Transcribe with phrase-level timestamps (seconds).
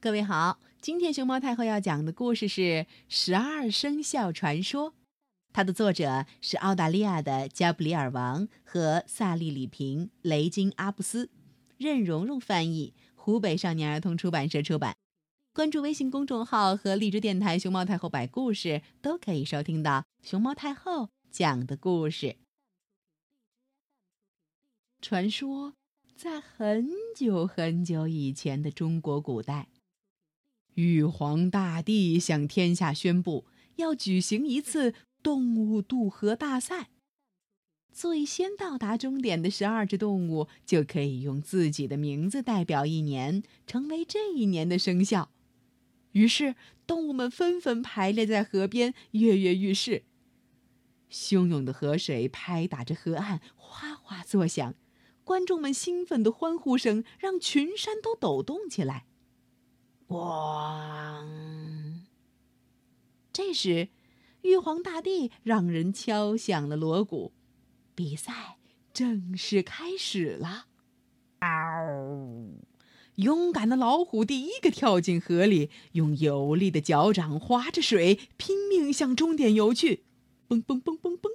[0.00, 2.60] 各位好，今天熊猫太后要讲的故事是
[3.08, 4.92] 《十二生肖传说》，
[5.52, 11.30] 它的作者是澳大利亚的加布里尔王和萨利里平、雷金阿布斯，
[11.78, 14.94] 任蓉蓉翻译，湖北少年儿童出版社出版。
[15.52, 22.36] 关注微信公众号和荔枝电台“熊猫太后摆故事”，都可以收听到熊猫太后讲的故事。
[25.02, 25.74] 传说，
[26.14, 29.66] 在很久很久以前的中国古代，
[30.78, 33.46] 玉皇大帝向天下宣布
[33.78, 34.94] 要举行一次
[35.24, 36.90] 动物渡河大赛。
[37.92, 45.32] 最先到达终点的十二只动物就可以用自己的名字代表一年，成为这一年的生肖。
[46.12, 46.54] 于是，
[46.86, 50.04] 动物们纷纷排列在河边，跃跃欲试。
[51.10, 54.76] 汹涌的河水拍打着河岸，哗哗作响。
[55.24, 59.07] 观众们兴奋的欢呼声让群山都抖动起来。
[60.08, 61.26] 咣！
[63.32, 63.88] 这时，
[64.42, 67.32] 玉皇大帝让人敲响了锣鼓，
[67.94, 68.56] 比赛
[68.92, 70.64] 正式开始了。
[71.40, 71.46] 嗷！
[73.16, 80.04] 勇敢的老虎第一个跳进河里，用有力的脚掌划着水，拼命向终点游去。
[80.46, 81.32] 蹦蹦蹦蹦蹦！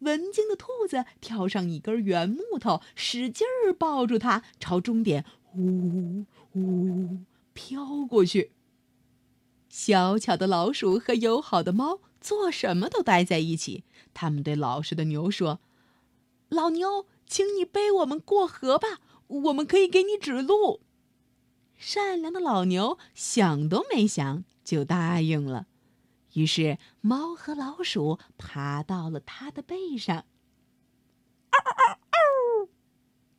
[0.00, 7.18] 文静的兔子跳上一根圆木头，使劲儿抱住它，朝终点呜呜
[7.60, 8.52] 飘过去。
[9.68, 13.84] 小巧的老鼠和友好的猫做什么都待在一起。
[14.14, 15.60] 他们对老实的牛说
[16.48, 20.80] ：“老牛，请你背我们过河吧，我们可以给你指路。”
[21.76, 25.66] 善良的老牛想都没想就答应了，
[26.32, 30.24] 于是猫和老鼠爬到了它的背上。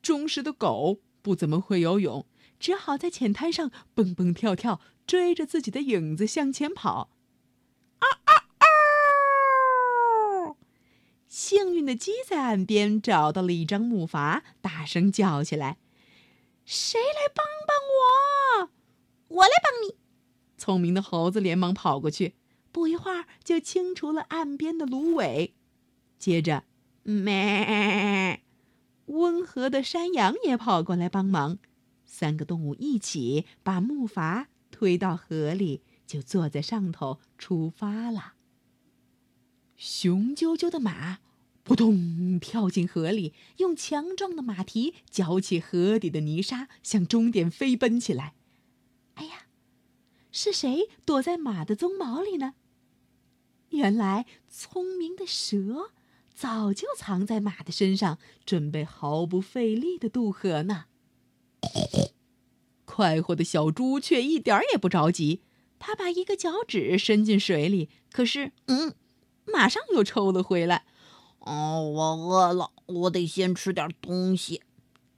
[0.02, 2.25] 忠实的狗不怎么会游泳，
[2.62, 7.09] 只好在浅滩上蹦蹦跳跳，追着自己的影子向前跑。
[7.98, 8.66] 啊啊啊
[11.28, 15.80] 幸运的鸡在岸边找到了一张木筏，大声叫起来
[16.64, 17.76] ：“谁来帮帮
[18.67, 18.70] 我？”
[19.39, 19.95] 我来帮你。
[20.58, 22.36] 聪明的猴子连忙跑过去，
[22.71, 25.55] 不一会儿就清除了岸边的芦苇。
[26.20, 26.66] 接着，
[27.02, 28.44] 咩，
[29.08, 31.58] 温和的山羊也跑过来帮忙。
[32.11, 38.33] 三个动物一起把木筏推到河里，就坐在上头出发了。
[39.77, 41.20] 雄赳赳的马
[41.64, 48.33] 扑通跳进河里，用强壮的马蹄搅起河底的泥沙，向终点飞奔起来。
[49.14, 49.48] 哎呀，
[50.33, 52.55] 是谁躲在马的鬃毛里呢？
[53.70, 55.92] 原来聪明的蛇
[56.33, 60.88] 早就藏在马的身上，准备毫不费力的渡河呢。
[62.86, 65.42] 快活的小猪却一点也不着急，
[65.80, 68.95] 他把一个脚趾伸进水里，可是，嗯，
[69.45, 70.86] 马上又抽了回来。
[71.39, 74.61] 哦，我饿了，我得先吃点东西。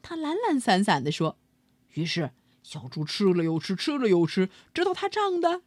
[0.02, 1.38] 他懒懒散散地说。
[1.94, 2.32] 于是。
[2.66, 5.64] 小猪吃了又吃，吃了又吃，直到它胀得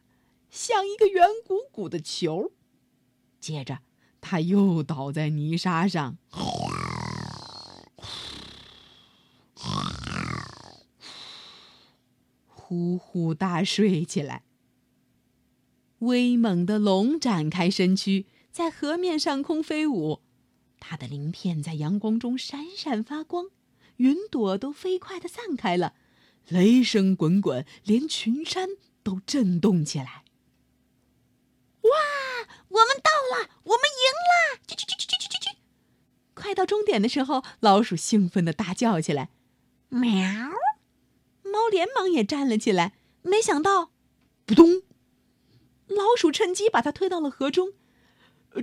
[0.49, 2.53] 像一个圆鼓鼓的球。
[3.39, 3.81] 接着，
[4.19, 6.17] 它又倒在泥沙上，
[12.67, 14.43] 呼呼大睡起来。
[15.99, 20.19] 威猛的龙展开身躯，在河面上空飞舞，
[20.77, 23.45] 它的鳞片在阳光中闪闪发光，
[23.95, 25.93] 云朵都飞快地散开了。
[26.49, 30.25] 雷声滚滚，连群山都震动起来。
[31.83, 31.89] 哇！
[32.67, 34.59] 我们到了，我们赢了！
[34.67, 35.57] 去去去去去去去！
[36.33, 39.29] 快到终点的时候，老鼠兴奋的大叫起来
[39.87, 40.11] ：“喵！”
[41.51, 42.93] 猫连忙也站了起来。
[43.23, 43.91] 没想到，
[44.45, 44.83] 扑通！
[45.87, 47.73] 老鼠趁机把它推到了河中。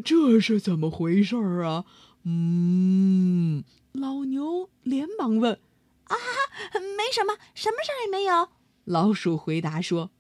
[0.04, 1.84] 这是怎么回事儿啊？
[2.24, 5.60] 嗯，老牛连忙问。
[6.04, 6.16] 啊，
[6.96, 8.48] 没什么，什么事儿也没有。
[8.84, 10.10] 老鼠回答说：“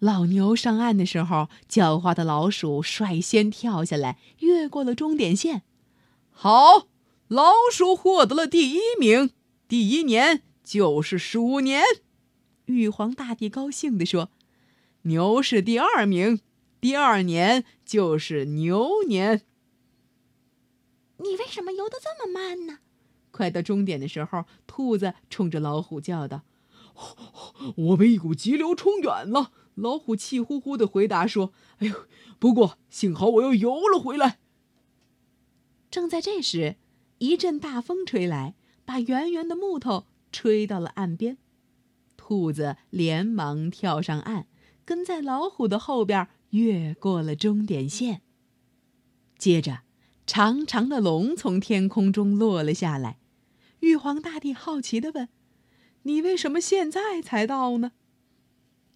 [0.00, 5.62] 老牛上岸的时候，狡猾的老鼠率先跳下来，越过了终点线。
[6.30, 6.88] 好，
[7.28, 9.30] 老鼠获得了第一名。
[9.68, 11.82] 第一年就是鼠年。”
[12.66, 14.30] 玉皇大帝高兴地说
[15.02, 16.40] ：“牛是第二名，
[16.80, 19.42] 第二年就是牛年。”
[21.18, 22.78] 你为什么游得这么慢呢？
[23.30, 26.42] 快到终点的时候，兔子冲着老虎叫道
[27.76, 32.06] ：“我被一股急流冲远了。”老虎气呼呼的回答说：“哎呦，
[32.38, 34.38] 不过幸好我又游了回来。”
[35.90, 36.76] 正在这时，
[37.18, 38.54] 一阵大风吹来，
[38.84, 41.36] 把圆圆的木头吹到了岸边。
[42.16, 44.46] 兔子连忙跳上岸，
[44.84, 48.22] 跟在老虎的后边，越过了终点线。
[49.36, 49.80] 接着，
[50.26, 53.18] 长长的龙从天空中落了下来。
[53.80, 55.28] 玉皇大帝好奇地问
[56.04, 57.92] ：“你为什么现在才到呢？”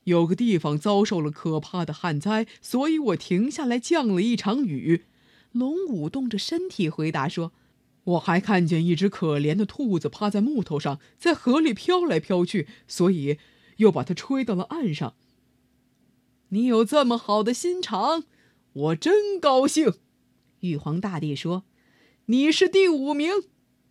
[0.05, 5.07] 有个地方遭受了可怕的旱灾，所以我停下来降了一场雨。
[5.51, 7.53] 龙舞动着身体回答说
[8.07, 13.39] ：“我还看见一只可怜的兔子趴在木头上，在河里飘来飘去，所以
[13.77, 15.15] 又把它吹到了岸上。
[16.49, 18.25] 你有这么好的心肠，
[18.73, 19.95] 我真高兴。”
[20.61, 21.65] 玉皇大帝说
[22.27, 23.31] ：“你是第五名，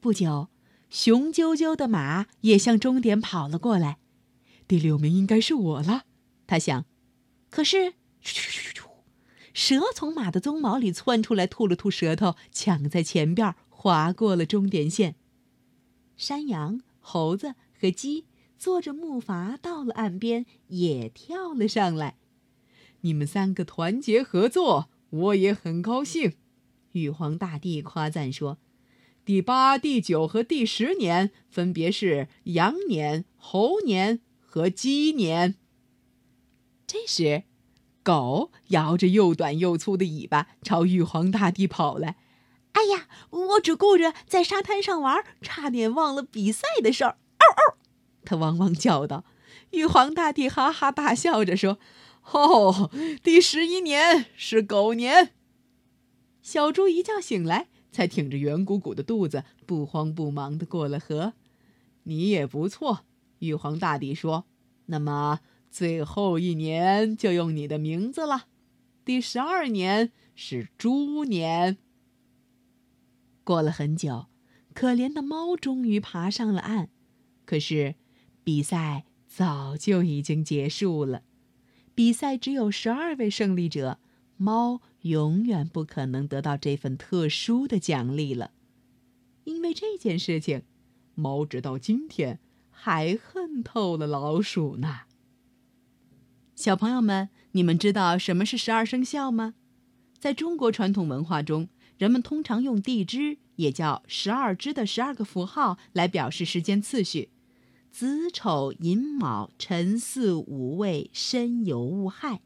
[0.00, 0.48] 不久。
[0.90, 3.98] 雄赳赳的马也向终点跑了过来，
[4.66, 6.02] 第六名应该是我了，
[6.48, 6.84] 他想。
[7.48, 7.94] 可是，
[9.60, 15.16] 蛇从马的鬃毛里窜出来，吐了吐舌头，抢在前边，划过了终点线。
[16.16, 18.24] 山羊、猴子和鸡
[18.56, 22.16] 坐着木筏到了岸边，也跳了上来。
[23.02, 26.32] 你们三个团结合作，我也很高兴。
[26.92, 28.56] 玉皇大帝夸赞说。
[29.26, 35.56] 第八、第九和第十年分别是羊年、猴年和鸡年。
[36.86, 37.44] 这时，
[38.02, 42.16] 狗摇着又短又粗的尾巴朝玉皇大帝跑来。
[42.72, 47.76] “哎呀，我只顾着在沙滩上玩，差点忘了比赛的事儿。”嗷嗷，
[48.24, 49.24] 他汪汪叫道。
[49.70, 51.78] 玉皇大帝哈哈大笑着说
[52.32, 52.90] ：“哦，
[53.22, 55.32] 第十一年是狗年。”
[56.42, 57.68] 小猪一觉醒来。
[57.92, 61.32] 才挺着圆鼓鼓的肚子，不慌不忙地过了河。
[62.04, 63.00] 你也不错，
[63.40, 64.44] 玉皇大帝说。
[64.86, 68.46] 那么最后一年就用你的名字了。
[69.04, 71.78] 第十二年是猪年。
[73.44, 74.26] 过了很久，
[74.74, 76.90] 可怜的猫终于爬上了岸。
[77.44, 77.94] 可是，
[78.44, 81.22] 比赛早就已经结束了。
[81.94, 83.98] 比赛只有十二位胜利者。
[84.42, 88.52] 猫永远不可能得到这份特殊的奖励了，
[89.44, 90.62] 因为这件事情，
[91.14, 92.40] 猫直到今天
[92.70, 95.00] 还恨透了老鼠呢。
[96.60, 99.54] 小朋友们，你们知道什么是十二生肖吗？
[100.18, 107.30] 在中国传统文化中，人们通常用地支，也叫十二支的十二个符号来表示时间次序：
[107.90, 112.42] 子丑寅卯辰巳午未申酉戌亥。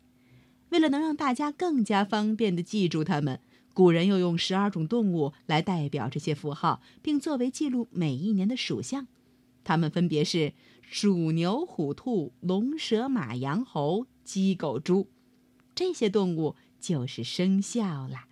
[0.69, 3.41] 为了能让大家更加方便地记住它们，
[3.73, 9.09] 古人又用十二种动物来代表这些符号，并作为记录每一年的属相。
[9.65, 10.53] 它们分别是
[10.83, 15.09] 鼠、牛、虎、兔、龙、蛇、马、羊、猴、鸡、狗、猪。
[15.75, 18.29] 这些动物就是生肖啦。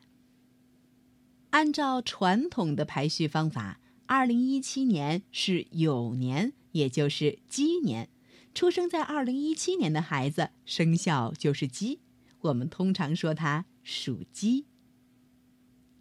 [1.50, 8.08] 按照传统的排序方法，二零一七年是酉年，也就是鸡年。
[8.54, 12.00] 出生在二零一七年的孩子，生肖就是鸡。
[12.42, 14.66] 我们通常说它属鸡。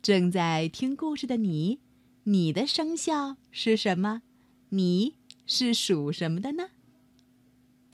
[0.02, 1.80] 正在听故事的你，
[2.24, 4.24] 你的生肖是什么？
[4.70, 5.16] 你
[5.46, 6.70] 是属什么的呢？